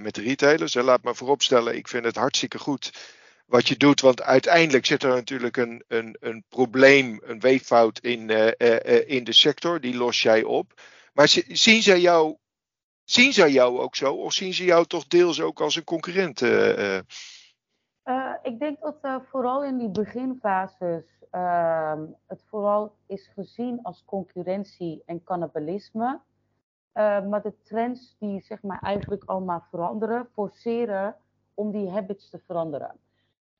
[0.00, 0.74] met de retailers.
[0.74, 3.16] En laat me vooropstellen, ik vind het hartstikke goed
[3.48, 8.28] wat je doet, want uiteindelijk zit er natuurlijk een, een, een probleem, een weeffout in,
[8.28, 10.80] uh, uh, in de sector, die los jij op.
[11.12, 12.36] Maar zien zij jou,
[13.04, 16.40] zien zij jou ook zo, of zien ze jou toch deels ook als een concurrent?
[18.42, 25.24] ik denk dat vooral in die beginfases uh, het vooral is gezien als concurrentie en
[25.24, 26.20] cannibalisme.
[26.92, 31.16] Maar de trends die zeg maar eigenlijk allemaal veranderen, forceren
[31.54, 32.96] om die habits te veranderen.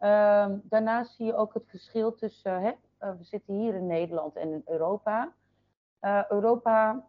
[0.00, 4.36] Uh, daarnaast zie je ook het verschil tussen, hè, uh, we zitten hier in Nederland
[4.36, 5.32] en in Europa.
[6.00, 7.04] Uh, Europa,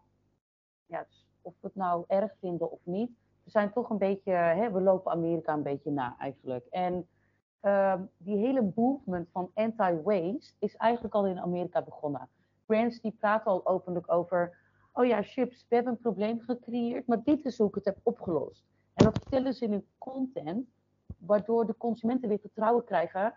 [0.86, 1.06] ja,
[1.42, 3.12] of we het nou erg vinden of niet,
[3.44, 6.66] we zijn toch een beetje, hè, we lopen Amerika een beetje na eigenlijk.
[6.70, 7.08] En
[7.62, 12.30] uh, die hele movement van anti-waste is eigenlijk al in Amerika begonnen.
[12.66, 14.58] Brands die praten al openlijk over,
[14.94, 17.98] oh ja, chips, we hebben een probleem gecreëerd, maar dit is hoe ik het heb
[18.04, 18.64] opgelost.
[18.94, 20.68] En dat vertellen ze in hun content,
[21.20, 23.34] waardoor de consumenten weer vertrouwen krijgen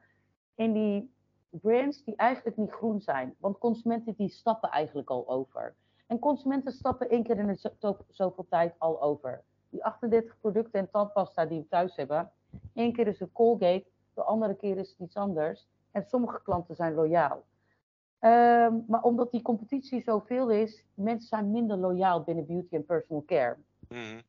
[0.55, 1.15] in die
[1.51, 3.35] brands die eigenlijk niet groen zijn.
[3.39, 5.75] Want consumenten die stappen eigenlijk al over.
[6.07, 9.45] En consumenten stappen één keer in de zoveel tijd al over.
[9.71, 12.31] Die 38 producten en tandpasta die we thuis hebben,
[12.75, 15.69] één keer is het Colgate, de andere keer is het iets anders.
[15.91, 17.45] En sommige klanten zijn loyaal.
[18.21, 23.25] Um, maar omdat die competitie zoveel is, mensen zijn minder loyaal binnen beauty en personal
[23.25, 23.57] care.
[23.89, 24.23] Mm.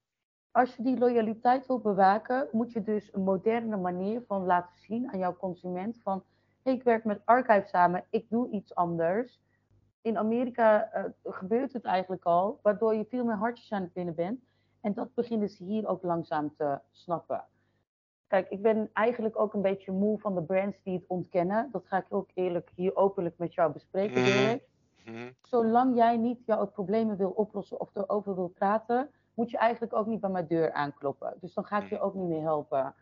[0.54, 5.12] Als je die loyaliteit wil bewaken, moet je dus een moderne manier van laten zien
[5.12, 6.24] aan jouw consument van
[6.64, 9.42] hey, ik werk met Archive samen, ik doe iets anders.
[10.02, 14.16] In Amerika uh, gebeurt het eigenlijk al, waardoor je veel meer hartjes aan het binnen
[14.16, 14.44] bent.
[14.82, 17.46] En dat beginnen ze hier ook langzaam te snappen.
[18.28, 21.70] Kijk, ik ben eigenlijk ook een beetje moe van de brands die het ontkennen.
[21.72, 24.62] Dat ga ik ook eerlijk hier openlijk met jou bespreken, mm
[25.06, 25.36] -hmm.
[25.42, 30.06] Zolang jij niet jouw problemen wil oplossen of erover wil praten, moet je eigenlijk ook
[30.06, 31.34] niet bij mijn deur aankloppen.
[31.42, 32.96] Dus dan ga ik je ook niet meer helpen.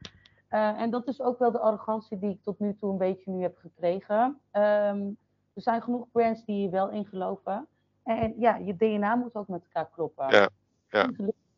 [0.49, 3.31] Uh, en dat is ook wel de arrogantie die ik tot nu toe een beetje
[3.31, 4.39] nu heb gekregen.
[4.51, 5.17] Um,
[5.53, 7.67] er zijn genoeg brands die hier wel in geloven.
[8.03, 10.29] En ja, je DNA moet ook met elkaar kloppen.
[10.29, 10.49] Ja,
[10.89, 11.09] ja.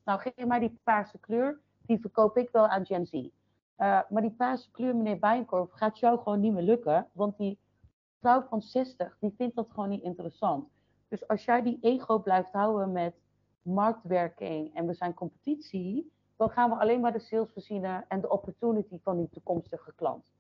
[0.04, 3.14] Nou, geef mij die paarse kleur, die verkoop ik wel aan Gen Z.
[3.14, 3.30] Uh,
[4.10, 7.08] maar die paarse kleur, meneer Bijenkorf, gaat jou gewoon niet meer lukken.
[7.12, 7.60] Want die
[8.20, 10.68] vrouw van 60, die vindt dat gewoon niet interessant.
[11.08, 13.16] Dus als jij die ego blijft houden met
[13.64, 18.30] marktwerking en we zijn competitie, dan gaan we alleen maar de sales verzinnen en de
[18.30, 20.32] opportunity van die toekomstige klant.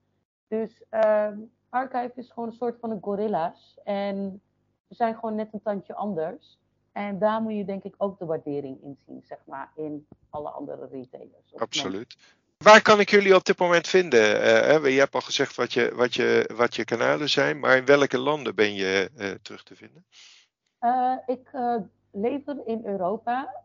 [0.47, 1.27] Dus uh,
[1.69, 3.79] Archive is gewoon een soort van een gorilla's.
[3.83, 4.41] En
[4.87, 6.59] we zijn gewoon net een tandje anders.
[6.91, 10.49] En daar moet je denk ik ook de waardering in zien, zeg maar, in alle
[10.49, 11.55] andere retailers.
[11.55, 12.17] Absoluut.
[12.57, 14.19] Waar kan ik jullie op dit moment vinden?
[14.83, 17.85] Uh, je hebt al gezegd wat je, wat, je, wat je kanalen zijn, maar in
[17.85, 20.05] welke landen ben je uh, terug te vinden?
[21.25, 21.51] Ik
[22.13, 23.63] lever in Europa.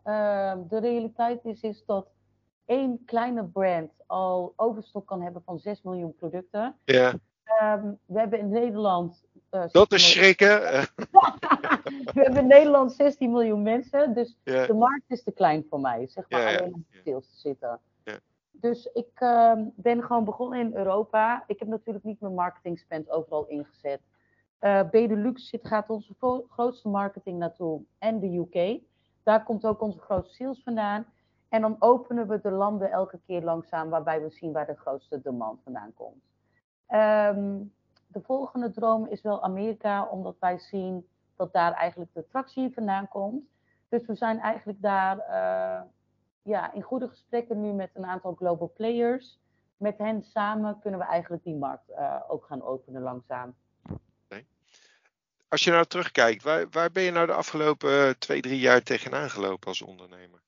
[0.69, 2.07] de realiteit is, is dat
[2.65, 6.75] één kleine brand al overstok kan hebben van 6 miljoen producten.
[6.83, 7.13] Ja.
[7.61, 9.23] Um, we hebben in Nederland.
[9.71, 10.59] dat is schrikken.
[12.13, 14.65] we hebben in Nederland 16 miljoen mensen, dus ja.
[14.65, 17.79] de markt is te klein voor mij, zeg maar, ja, alleen om stil te zitten.
[18.61, 21.43] Dus ik uh, ben gewoon begonnen in Europa.
[21.47, 24.01] Ik heb natuurlijk niet mijn marketing spend overal ingezet.
[24.61, 26.15] Uh, Benelux zit, gaat onze
[26.49, 28.81] grootste marketing naartoe en de UK.
[29.23, 31.05] Daar komt ook onze grootste sales vandaan.
[31.49, 35.21] En dan openen we de landen elke keer langzaam, waarbij we zien waar de grootste
[35.21, 36.23] demand vandaan komt.
[36.87, 37.57] Ehm,
[38.07, 43.07] de volgende droom is wel Amerika, omdat wij zien dat daar eigenlijk de tractie vandaan
[43.07, 43.43] komt.
[43.89, 45.81] Dus we zijn eigenlijk daar uh,
[46.41, 49.39] ja, in goede gesprekken nu met een aantal global players.
[49.77, 53.55] Met hen samen kunnen we eigenlijk die markt uh, ook gaan openen langzaam.
[55.49, 58.83] Als je nou terugkijkt, waar, waar ben je nou de afgelopen uh, twee, drie jaar
[58.83, 60.41] tegenaan gelopen als ondernemer?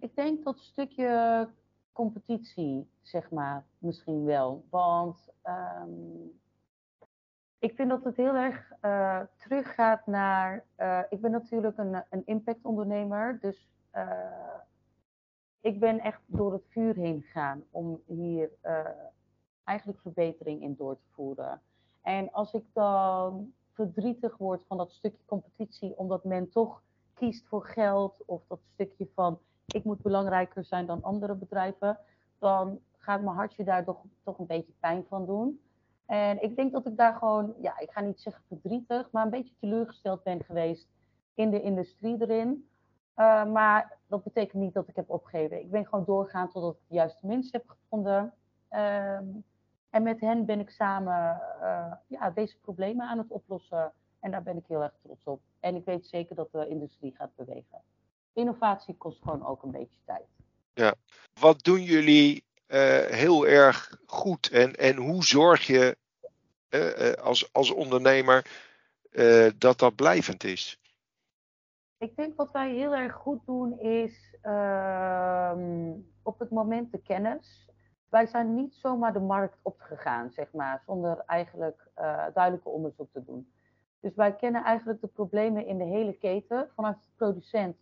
[0.00, 1.48] Ik denk dat stukje
[1.92, 4.66] competitie, zeg maar, misschien wel.
[4.70, 6.40] Want um,
[7.58, 10.64] ik vind dat het heel erg uh, teruggaat naar.
[10.78, 13.68] Uh, ik ben natuurlijk een, een impactondernemer, dus
[15.60, 18.50] ik ben echt door het vuur heen gegaan om hier
[19.64, 21.62] eigenlijk verbetering in door te voeren.
[22.04, 26.82] En als ik dan verdrietig word van dat stukje competitie, omdat men toch
[27.14, 31.98] kiest voor geld of dat stukje van ik moet belangrijker zijn dan andere bedrijven,
[32.38, 35.60] dan gaat mijn hartje daar toch, toch een beetje pijn van doen.
[36.06, 39.30] En ik denk dat ik daar gewoon, ja, ik ga niet zeggen verdrietig, maar een
[39.30, 40.88] beetje teleurgesteld ben geweest
[41.34, 42.68] in de industrie erin.
[43.16, 45.60] Uh, maar dat betekent niet dat ik heb opgegeven.
[45.60, 48.34] Ik ben gewoon doorgaan totdat ik de juiste mensen heb gevonden.
[48.70, 49.44] Um,
[49.94, 53.92] en met hen ben ik samen uh, ja, deze problemen aan het oplossen.
[54.20, 55.40] En daar ben ik heel erg trots op.
[55.60, 57.82] En ik weet zeker dat de industrie gaat bewegen.
[58.32, 60.26] Innovatie kost gewoon ook een beetje tijd.
[60.72, 60.94] Ja,
[61.40, 64.50] wat doen jullie uh, heel erg goed?
[64.50, 65.96] En, en hoe zorg je
[66.70, 68.46] uh, als, als ondernemer
[69.58, 70.80] dat dat blijvend is?
[71.98, 77.64] Ik denk wat wij heel erg goed doen is ehm, op het moment de kennis.
[78.14, 81.90] Wij zijn niet zomaar de markt opgegaan, zeg maar, zonder eigenlijk
[82.34, 83.52] duidelijke onderzoek te doen.
[84.00, 87.76] Dus wij kennen eigenlijk de problemen in de hele keten, vanaf de producent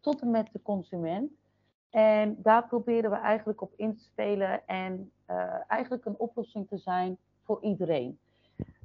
[0.00, 1.32] tot en met de consument.
[1.90, 6.78] En daar proberen we eigenlijk op in te spelen en uh, eigenlijk een oplossing te
[6.78, 8.18] zijn voor iedereen.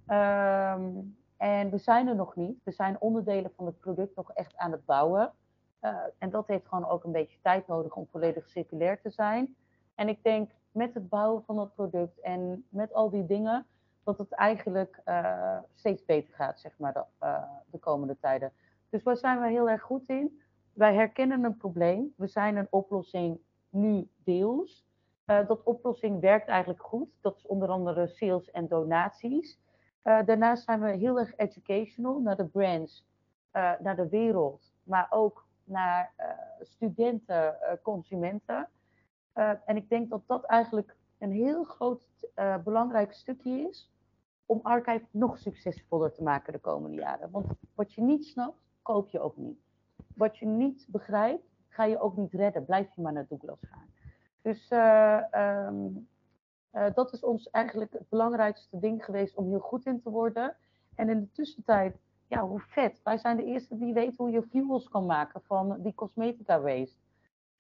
[0.08, 2.64] Um, en we zijn er nog niet.
[2.64, 5.32] We zijn onderdelen van het product nog echt aan het bouwen.
[5.82, 9.56] Uh, en dat heeft gewoon ook een beetje tijd nodig om volledig circulair te zijn.
[9.96, 13.66] En ik denk met het bouwen van dat product en met al die dingen,
[14.04, 17.04] dat het eigenlijk uh, steeds beter gaat, zeg maar, de,
[17.72, 18.52] de komende tijden.
[18.90, 20.42] Dus waar zijn we heel erg goed in?
[20.74, 22.14] wij herkennen een probleem.
[22.18, 24.86] We zijn een oplossing nu deels.
[25.26, 27.10] Uh, dat oplossing werkt eigenlijk goed.
[27.22, 29.60] Dat is onder andere sales en donaties.
[30.04, 33.06] Daarnaast zijn we heel erg educational naar de brands,
[33.52, 36.14] naar de wereld, maar ook naar
[36.60, 38.70] studenten, consumenten.
[39.66, 42.08] En ik denk dat dat eigenlijk een heel groot
[42.64, 43.92] belangrijk stukje is
[44.46, 47.32] om Archive nog succesvoller te maken de komende jaren.
[47.32, 49.60] Want wat je niet snapt, koop je ook niet
[50.16, 52.66] wat je niet begrijpt, ga je ook niet redden.
[52.66, 53.90] Blijf je maar naar Douglas gaan.
[54.42, 56.08] Dus um,
[56.74, 60.56] uh, dat is ons eigenlijk het belangrijkste ding geweest om heel goed in te worden.
[60.96, 63.02] En in de tussentijd, ja, hoe vet.
[63.04, 67.00] Wij zijn de eerste die weten hoe je fuels kan maken van die cosmetica waste.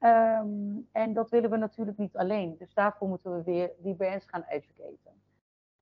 [0.04, 2.56] Um, en dat willen we natuurlijk niet alleen.
[2.58, 5.20] Dus daarvoor moeten we weer die brands gaan educaten.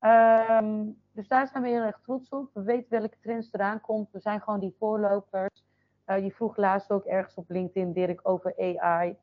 [0.02, 2.50] Um, dus daar zijn we heel erg trots op.
[2.54, 4.12] We weten welke trends eraan komt.
[4.12, 5.66] We zijn gewoon die voorlopers.
[6.06, 9.18] Uh, je vroeg laatst ook ergens op LinkedIn, Dirk, over AI.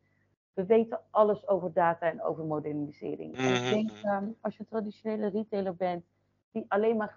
[0.53, 3.37] We weten alles over data en over modernisering.
[3.37, 3.47] Mm -hmm.
[3.47, 3.91] En ik mhm, denk,
[4.23, 6.05] um, als je een traditionele retailer bent,
[6.51, 7.17] die alleen maar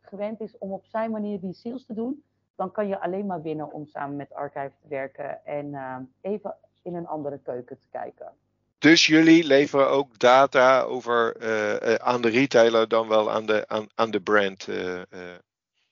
[0.00, 3.42] gewend is om op zijn manier die sales te doen, dan kan je alleen maar
[3.42, 7.86] winnen om samen met Archive te werken en uh, even in een andere keuken te
[7.90, 8.32] kijken.
[8.78, 13.68] Dus jullie leveren ook data over uh, uh, aan de retailer dan wel aan de,
[13.68, 14.66] aan, aan de brand?
[14.66, 15.02] Uh,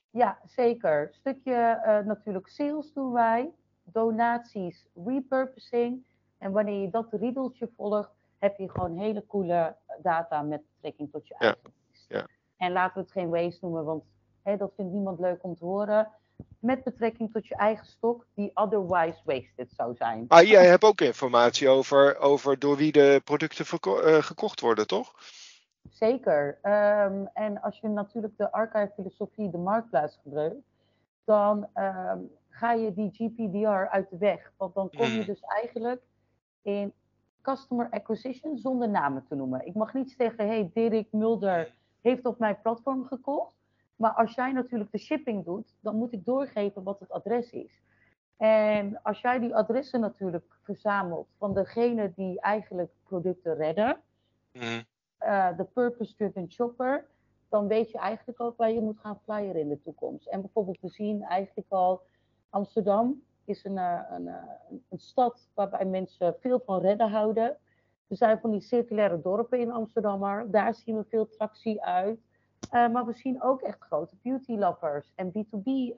[0.09, 1.09] ja, zeker.
[1.11, 3.49] Stukje uh, natuurlijk sales doen wij,
[3.83, 6.05] donaties, repurposing.
[6.37, 11.27] En wanneer je dat riedeltje volgt, heb je gewoon hele coole data met betrekking tot
[11.27, 11.45] je ja.
[11.45, 11.73] eigen
[12.07, 12.27] ja.
[12.57, 14.03] En laten we het geen waste noemen, want
[14.43, 16.07] hè, dat vindt niemand leuk om te horen.
[16.59, 20.25] Met betrekking tot je eigen stok, die otherwise wasted zou zijn.
[20.27, 25.13] Maar jij hebt ook informatie over, over door wie de producten uh, gekocht worden, toch?
[25.89, 26.59] Zeker.
[26.63, 30.61] Um, en als je natuurlijk de archive-filosofie, de marktplaats gebruikt,
[31.23, 34.51] dan um, ga je die GPDR uit de weg.
[34.57, 36.01] Want dan kom je dus eigenlijk
[36.61, 36.93] in
[37.41, 39.65] customer acquisition zonder namen te noemen.
[39.65, 43.55] Ik mag niet zeggen, hey, Dirk Mulder heeft op mijn platform gekocht.
[43.99, 47.81] Maar als jij natuurlijk de shipping doet, dan moet ik doorgeven wat het adres is.
[48.37, 54.01] En als jij die adressen natuurlijk verzamelt van degene die eigenlijk producten redden,
[54.51, 54.87] mm
[55.23, 57.05] uh, de purpose-driven shopper,
[57.49, 60.27] dan weet je eigenlijk ook waar je moet gaan flyeren in de toekomst.
[60.27, 62.01] En bijvoorbeeld, we zien eigenlijk al
[62.49, 64.27] Amsterdam is een, een,
[64.89, 67.57] een stad waarbij mensen veel van redden houden.
[68.07, 72.19] Er zijn van die circulaire dorpen in Amsterdam, maar daar zien we veel tractie uit.
[72.71, 75.95] Maar we zien ook echt grote beauty lovers en B2B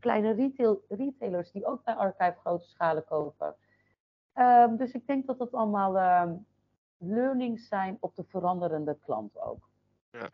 [0.00, 3.54] kleine retail, retailers die ook bij Archive grote schalen kopen.
[4.32, 6.32] Ehm, dus ik denk dat dat allemaal uh,
[6.98, 9.68] learnings zijn op de veranderende klant ook.
[10.10, 10.30] Ja.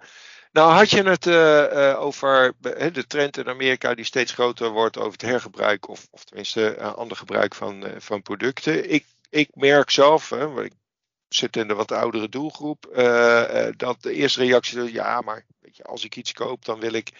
[0.52, 2.54] Nou had je het uh, over
[2.92, 7.16] de trend in Amerika die steeds groter wordt over het hergebruik of, of tenminste ander
[7.16, 8.90] gebruik van, van producten.
[8.90, 10.70] Ik, ik merk zelf, hè,
[11.36, 12.90] zit in de wat oudere doelgroep,
[13.76, 16.92] dat de eerste reactie is ja, maar weet je, als ik iets koop dan wil
[16.92, 17.12] ik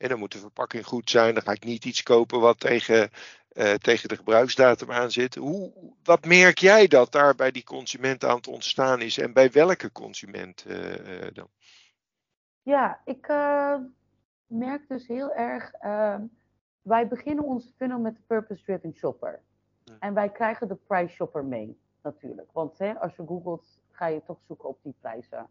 [0.00, 1.34] en dan moet de verpakking goed zijn.
[1.34, 3.10] Dan ga ik niet iets kopen wat tegen,
[3.52, 5.34] uh, tegen de gebruiksdatum aan zit.
[5.34, 9.18] Hoe, wat merk jij dat daar bij die consument aan het ontstaan is?
[9.18, 11.48] En bij welke consument uh, dan?
[12.62, 13.26] Ja, ik
[14.46, 15.72] merk dus heel erg.
[15.72, 16.22] Ehm,
[16.82, 19.42] wij beginnen onze funnel met de purpose-driven shopper.
[19.98, 22.52] En wij krijgen de price shopper mee, natuurlijk.
[22.52, 25.46] Want hè, als je googelt, ga je toch zoeken op die prijzen.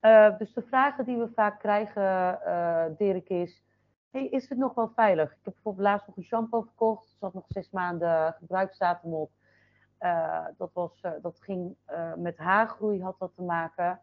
[0.00, 3.62] Uh, dus de vragen die we vaak krijgen, uh, Dirk, is:
[4.10, 5.30] hey, is het nog wel veilig?
[5.30, 7.10] Ik heb bijvoorbeeld laatst nog een shampoo verkocht.
[7.10, 9.30] Er zat nog zes maanden gebruiksdatum op.
[10.00, 11.76] Uh, dat, was, dat ging
[12.16, 14.00] met haargroei, had dat te maken.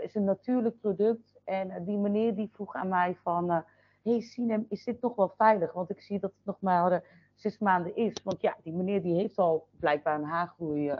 [0.00, 1.40] is een natuurlijk product.
[1.44, 3.64] En die meneer die vroeg aan mij van...
[4.02, 5.72] hey Sinem, is dit nog wel veilig?
[5.72, 7.02] Want ik zie dat het nog maar
[7.34, 8.22] zes maanden is.
[8.22, 10.94] Want ja, die meneer die heeft al blijkbaar een haargroei...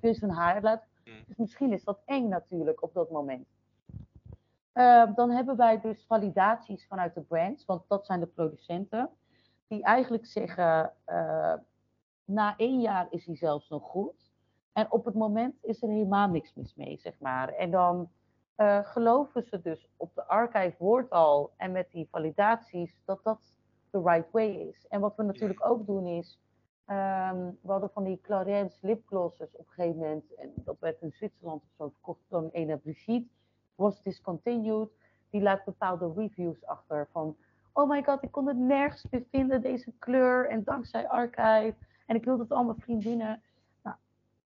[0.00, 0.60] dus een haar
[1.04, 1.24] Mm.
[1.26, 3.46] Dus misschien is dat eng natuurlijk op dat moment.
[4.74, 9.10] Uh, dan hebben wij dus validaties vanuit de brands, want dat zijn de producenten,
[9.68, 11.54] die eigenlijk zeggen, uh,
[12.24, 14.30] na één jaar is hij zelfs nog goed.
[14.72, 17.48] En op het moment is er helemaal niks mis mee, zeg maar.
[17.48, 18.10] En dan
[18.56, 23.54] uh, geloven ze dus op de archive woord al en met die validaties dat dat
[23.92, 24.86] de right way is.
[24.88, 26.40] En wat we natuurlijk ook doen is,
[26.86, 30.34] Um, we hadden van die Clarins lipglosses op een gegeven moment.
[30.34, 33.28] En dat werd in Zwitserland of zo verkocht door een ene Brigitte.
[33.74, 34.88] Was discontinued.
[35.30, 37.36] Die laat bepaalde reviews achter van...
[37.72, 40.48] Oh my god, ik kon het nergens meer vinden, deze kleur.
[40.48, 41.74] En dankzij Archive.
[42.06, 43.42] En ik wilde het allemaal vriendinnen.
[43.82, 43.96] Nou,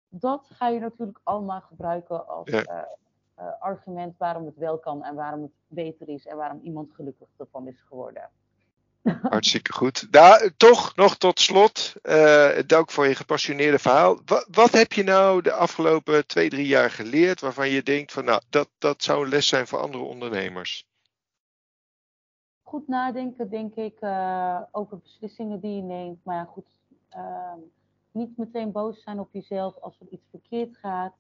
[0.10, 2.84] dat ga je natuurlijk allemaal gebruiken als uh, uh,
[3.60, 5.04] argument waarom het wel kan.
[5.04, 6.26] En waarom het beter is.
[6.26, 8.30] En waarom iemand gelukkig ervan is geworden.
[9.32, 10.08] Hartstikke goed.
[10.12, 14.20] Nou, toch nog tot slot, uh, dank voor je gepassioneerde verhaal.
[14.26, 18.26] Wat, wat, heb je nou de afgelopen twee, drie jaar geleerd waarvan je denkt van
[18.26, 20.86] nou, dat, dat zou een les zijn voor andere ondernemers?
[22.62, 26.20] Goed nadenken, denk ik, uh, over beslissingen die je neemt.
[26.24, 26.66] Maar ja, goed,
[27.16, 27.54] uh,
[28.12, 31.14] niet meteen boos zijn op jezelf als er iets verkeerd gaat.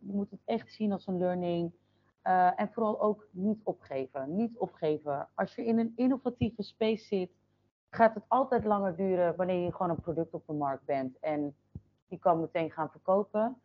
[0.00, 1.72] je moet het echt zien als een learning.
[2.26, 4.36] Uh, en vooral ook niet opgeven.
[4.36, 5.28] Niet opgeven.
[5.34, 7.30] Als je in een innovatieve space zit,
[7.90, 11.56] gaat het altijd langer duren wanneer je gewoon een product op de markt bent en
[12.06, 13.60] je kan meteen gaan verkopen.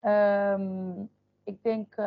[0.00, 1.10] Um,
[1.44, 2.06] ik denk uh,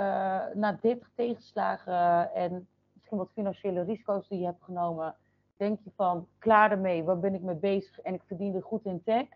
[0.53, 5.15] na 30 tegenslagen en misschien wat financiële risico's die je hebt genomen,
[5.55, 8.85] denk je van klaar ermee, waar ben ik mee bezig en ik verdien er goed
[8.85, 9.27] in tech.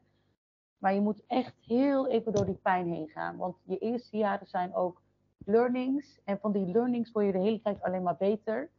[0.78, 4.48] Maar je moet echt heel even door die pijn heen gaan, want je eerste jaren
[4.48, 5.02] zijn ook
[5.46, 6.20] learnings.
[6.24, 8.70] En van die learnings word je de hele tijd alleen maar beter.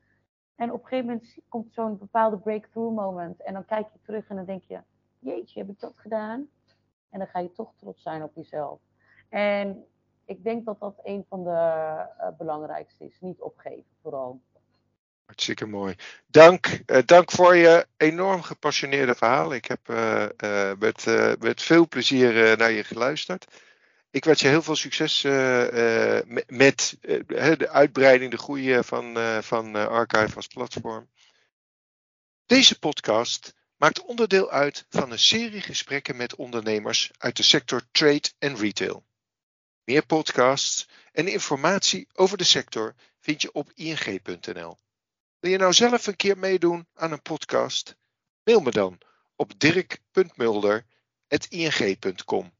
[0.54, 3.42] En op een gegeven moment komt zo'n bepaalde breakthrough moment.
[3.42, 4.80] En dan kijk je terug en dan denk je,
[5.18, 6.48] jeetje, heb ik dat gedaan?
[7.10, 8.80] En dan ga je toch trots zijn op jezelf.
[9.28, 9.84] En
[10.24, 13.16] ik denk dat dat een van de uh, belangrijkste is.
[13.20, 14.40] Niet opgeven, vooral.
[15.24, 15.94] Hartstikke mooi.
[16.26, 19.54] Dank, uh, dank voor je enorm gepassioneerde verhaal.
[19.54, 21.04] Ik heb uh, met,
[21.38, 23.71] met veel plezier naar je geluisterd.
[24.12, 29.16] Ik wens je heel veel succes uh, uh, met uh, de uitbreiding, de groei van,
[29.42, 31.10] van Archive als platform.
[32.46, 38.30] Deze podcast maakt onderdeel uit van een serie gesprekken met ondernemers uit de sector trade
[38.38, 39.04] en retail.
[39.84, 44.78] Meer podcasts en informatie over de sector vind je op ing.nl.
[45.38, 47.96] Wil je nou zelf een keer meedoen aan een podcast?
[48.44, 48.98] Mail me dan
[49.36, 52.52] op dirk.mulder.ing.com.